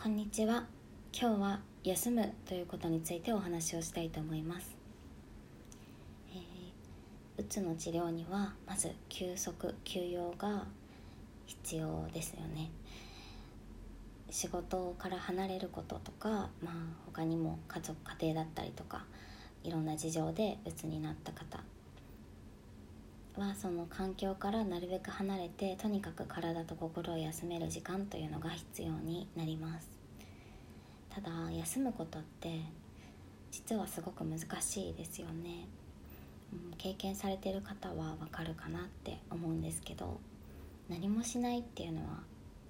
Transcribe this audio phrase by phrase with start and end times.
[0.00, 0.64] こんにちは。
[1.12, 4.76] 今日は休むということについてお話をしたいと思います、
[6.30, 10.66] えー、うつの治療にはまず休息休養が
[11.46, 12.70] 必要ですよね。
[14.30, 16.28] 仕事から離れることとか、
[16.62, 16.74] まあ、
[17.06, 19.04] 他にも家族家庭だったりとか
[19.64, 21.58] いろんな事情でうつになった方
[23.38, 29.88] はその環境からなるべく離れてとにかく体と心を休める時間というのが必要になります。
[31.08, 32.60] ただ休むことって
[33.50, 35.66] 実はすごく難しいですよね、
[36.52, 40.20] うん、経験されてる方はわかるかなって思うんですけど
[40.88, 42.20] 何もしないっていうのは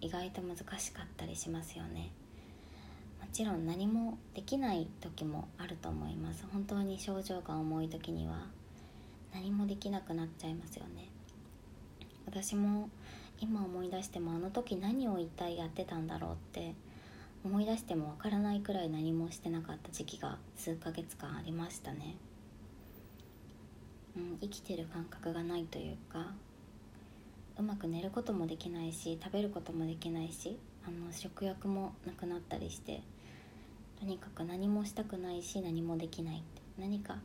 [0.00, 2.10] 意外と難しかったりしますよね。
[3.20, 6.44] もちろん何もできない時もあると思います。
[6.50, 8.46] 本当に症状が重い時には
[9.32, 11.08] 何もできなくなっちゃいますよね。
[12.26, 12.88] 私も
[13.40, 16.74] 今思い出してもあの時何を一体やってたんだろうって
[17.42, 22.16] 思い出してもわからないくらい何もしてなかった時期が数ヶ月間ありましたね、
[24.16, 26.34] うん、生きてる感覚がないというか
[27.58, 33.02] うまく寝ることもできないし食べることもできないしあの食欲もなくなったりして
[33.98, 37.16] とにかく何もしたくないし何もできないって何か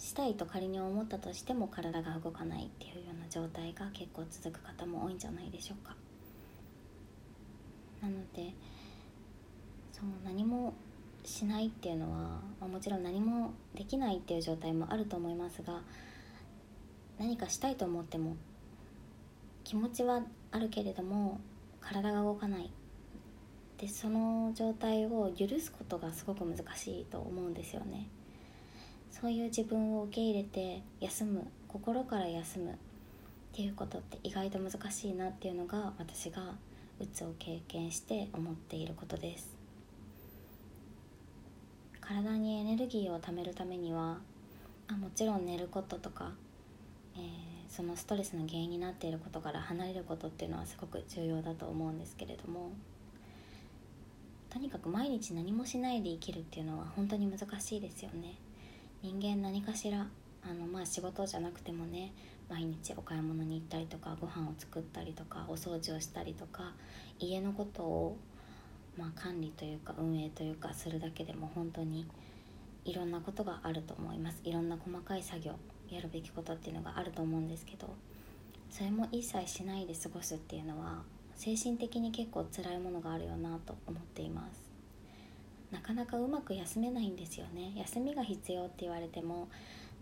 [0.00, 5.94] したいと仮に思ったとしても体が動かないっていうような状態が結構続く方も多いんじゃないでしょうか
[8.00, 8.54] なので
[9.92, 10.72] そう何も
[11.22, 15.82] しないっていうのは、まあ、もちろん何もできないっていう状態もあると思いますが
[17.18, 18.36] 何かしたいと思っても
[19.64, 21.40] 気持ちはあるけれども
[21.82, 22.72] 体が動かない
[23.76, 28.08] でその状態を許すことがすごく難しいと思うんですよね。
[29.10, 32.74] そういう自分を受け入れて休む心から休むっ
[33.52, 36.54] ていうことって意外と難しいなっていうのが私が
[37.00, 39.54] うつを経験して思っていることです
[42.00, 44.18] 体にエネルギーを貯めるためには
[44.88, 46.32] あもちろん寝ることとか、
[47.16, 47.22] えー、
[47.68, 52.70] そのストレスの原因になっていることから離れることっていうのはすごく重要だと思うんですけれども
[54.50, 58.34] とにかく毎日何もしないで生きるっていうのは本当に難しいですよね。
[59.02, 60.06] 人間何かしら
[60.42, 62.12] あのまあ仕事じゃなくてもね
[62.50, 66.72] 毎日お買い物に行ったりとかご飯を作ったりとかお掃除をしたりとか
[67.18, 68.18] 家のことを、
[68.98, 72.06] まあ、管理というか運営というかするだけでも本当に
[72.84, 74.40] いろんなことがあると思います。
[74.42, 75.52] いろんな細かい作業
[75.90, 77.88] やるべきことっていうのがあると思うんですけど
[78.70, 81.02] それも一切しないで過ごすっていうのは
[81.34, 84.69] 精神的に結構辛いものがあるよなと思っています。
[85.70, 87.72] なかなかうまく休めないんですよね。
[87.76, 89.48] 休みが必要って言われても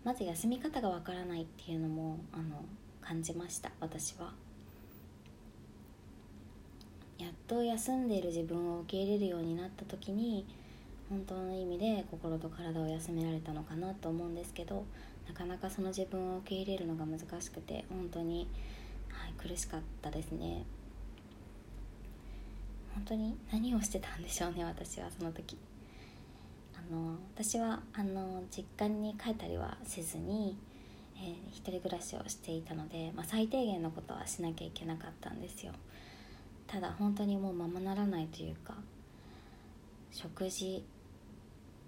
[0.03, 2.63] まず休み方がわからないっていうのもあの
[3.01, 4.33] 感じました私は。
[7.17, 10.45] やっと休んでいる自分を受け入れるようになった時に
[11.09, 14.85] 本当の意味で心と体を休められたのかなと思うんですけど
[15.27, 18.47] なかなかその自分を受け入れるのが難しくて本当に、
[19.09, 20.63] はい、苦しかったですね。
[22.99, 25.57] 本当に何をしてたんでしょうね私はその時。
[26.75, 30.57] あの私はあの実家に帰ったりはせずに、
[31.15, 35.71] えー、一人暮らしをしていたので、まあ、最低限のことはしなきゃいけなかったんですよ。
[36.67, 38.75] ただ本当にもうままならないというか
[40.11, 40.83] 食事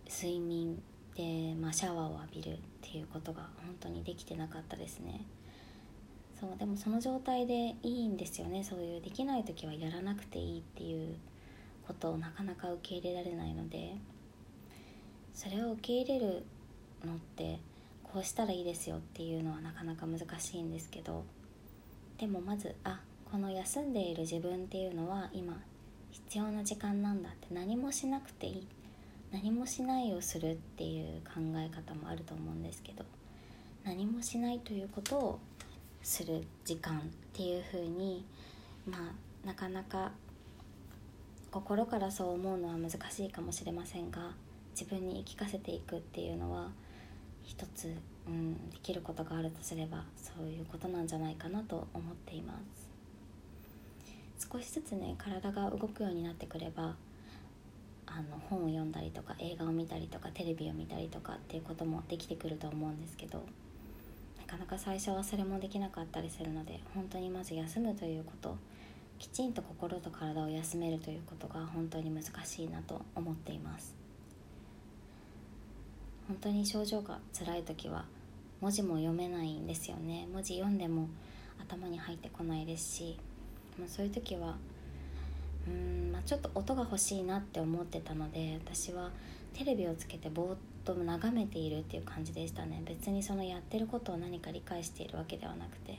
[0.10, 0.82] 睡眠
[1.16, 5.26] で、まあ、シャワーを浴びるっていうことが本当にできてなかったですね。
[6.42, 8.64] そうでもその状態でいいんですよね。
[8.64, 11.16] そういうできない時はやらなくていいっていう
[11.88, 13.96] ことをなかなか受け入れられないので。
[15.34, 16.46] それを受け入れる
[17.06, 17.60] のって
[18.04, 21.24] こうしたらいいですよっていうのはなかなか難しいんですけど。
[22.18, 23.00] でもまずあ
[23.32, 25.60] この休んでいる自分っていうのは今
[26.10, 27.54] 必要な時間なんだって。
[27.54, 28.68] 何もしなくていい。
[29.32, 33.06] 何もしないをするっていう考え方もあると思うんですけど。
[33.84, 35.40] 何もしないということを
[36.04, 37.02] する時間っ
[37.34, 38.26] ていう風に
[38.90, 40.12] まあなかなか
[41.52, 44.32] 心からそう思うのは難しいかもしれませんが
[44.72, 46.70] 自分に言い聞かせていくっていうのは
[47.44, 47.94] 一つ、
[48.28, 52.92] うん、できることがあるとすればそういうことなんじゃないかなと思っています。
[54.52, 56.96] 少しずつね体が動くようになってくれば
[58.06, 63.44] あの本を読んだりとか映画を見たりとかテレビを見たりとかっていうこともできてくると思うんですけど
[64.52, 68.58] かなか最初はそれもできなかったりするので本当にまず休むということ
[69.18, 73.96] きちんと心と体を休めるということが本当に難しいなと思っています。
[76.28, 78.06] 本当に症状が辛い時は
[78.60, 80.28] 文字も読めないんですよね。
[80.34, 81.08] 文字読んでも
[81.62, 83.18] 頭に入ってこないですし、
[83.80, 84.58] まあ、そういう時は
[85.68, 89.12] うん、まあ、ちょっと音が欲しいなって思ってたので私は
[89.54, 92.82] テレビをつけてぼーっと眺めているっていう感じでしたね。
[92.86, 95.98] 別にそのやってることを何か理解しているわけではなくて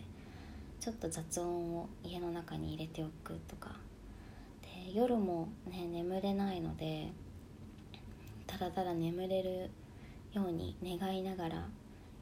[0.80, 3.76] ちょっと雑音を家の中に入れておくとか。
[4.62, 7.12] で夜もね眠れないので
[8.46, 9.70] ただただ眠れる
[10.32, 11.68] ように願いながら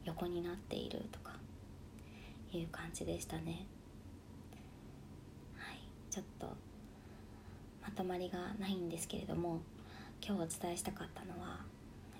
[0.05, 1.33] 横になっているとか
[2.51, 3.65] いう感じでしたね。
[5.55, 5.79] はい。
[6.09, 6.47] ちょっと
[7.81, 9.61] まとまりがないんですけれども
[10.23, 11.57] 今日お伝えしたかったのは、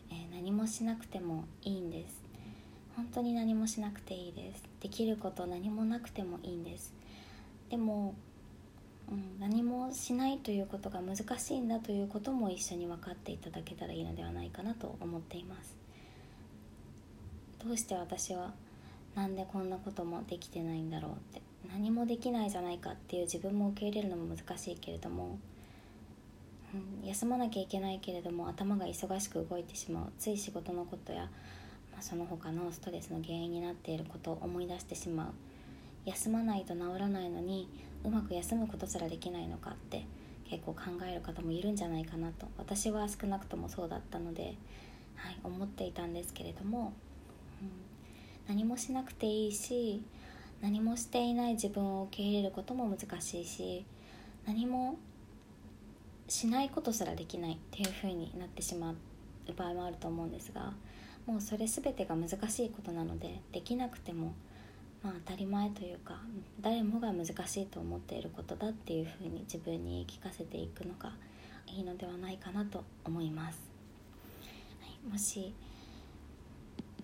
[0.09, 2.15] えー、何もしなくてもいいんです。
[2.95, 4.63] 本当に何もしなくていいです。
[4.81, 6.93] できること何もなくてもいいんです。
[7.69, 8.15] でも、
[9.09, 15.75] うん、何もしないということが難しいんだということも一緒に分かっていただけたらいいのではないかなと思っています。
[17.63, 18.51] どうして私は
[19.13, 21.41] なんでこんなこともできてないんだろうって。
[21.71, 25.37] 何もできないじゃないかっていう自分も受け入れるのも難しいけれども、
[26.73, 30.11] うん、休まなきゃいけないけれども頭が忙しく動いてしまう。
[30.17, 31.23] つい仕事のことや、
[31.91, 35.33] まあ、その他のストレスの原因になっていることを思い出してしまう。
[36.05, 37.69] 休まないと治らないのに
[38.03, 40.03] うまく休むことすらできないのかって
[40.49, 42.47] 結構考える方もいるんじゃないかなと。
[42.57, 44.55] 私は少なくともそうだったので、
[45.15, 46.93] はい、思っていたんですけれども
[47.61, 47.91] うん
[48.47, 50.03] 何もしなくていいし
[50.61, 53.85] 何もしていない自分を受け入れることも難しいし
[54.45, 54.97] 何も
[56.31, 58.95] しないことすらできないっていう風になってしまう
[59.53, 60.71] 場合もあると思うんですが
[61.25, 64.33] もうそれ全てが難しいことなのでできなくても
[65.03, 66.21] まあ当たり前というか
[66.61, 71.11] 誰もが難しいと思っていることだっていう風に自分に言い聞かせていくのが
[71.67, 73.59] いいのではないかなと思います。
[74.79, 75.53] はい、もし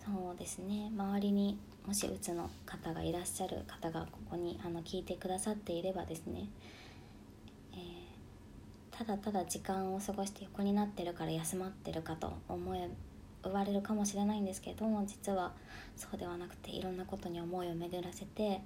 [0.05, 6.47] そうですね周りにもしうつの方がいらっしゃる方がここにあの聞いてくださっていればですね、
[8.97, 12.89] ただただ時間を過ごして横になってるから休まってるかと思え
[13.43, 15.53] 言われるかもしれないんですけれども実は
[15.95, 18.61] そうではなくていろんなことに思いを巡らせて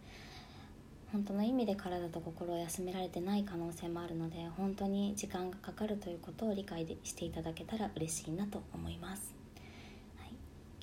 [1.11, 9.41] 本当の意味で体と心を休められてない可能性もあるので本当に時間がかかるということを理解していただけたら嬉しいなと思います。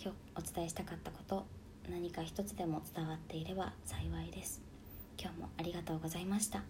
[0.00, 1.44] 今日お伝えしたかったこと
[1.90, 4.62] 何か一つでも伝わっていれば幸いです。
[5.20, 6.62] 今日もありがとうございました。